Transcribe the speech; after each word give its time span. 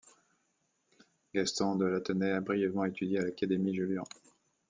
Gaston 1.31 1.75
de 1.77 1.85
Latenay 1.85 2.31
a 2.33 2.41
brièvement 2.41 2.85
étudié 2.85 3.19
à 3.19 3.21
l'Académie 3.25 3.75
Julian. 3.75 4.05